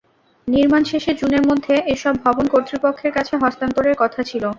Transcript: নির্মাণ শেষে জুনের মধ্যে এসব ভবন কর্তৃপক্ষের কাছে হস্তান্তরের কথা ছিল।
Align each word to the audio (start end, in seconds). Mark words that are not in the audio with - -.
নির্মাণ 0.47 0.81
শেষে 0.91 1.11
জুনের 1.19 1.43
মধ্যে 1.49 1.73
এসব 1.93 2.13
ভবন 2.25 2.45
কর্তৃপক্ষের 2.53 3.11
কাছে 3.17 3.33
হস্তান্তরের 3.37 3.95
কথা 4.01 4.21
ছিল। 4.29 4.43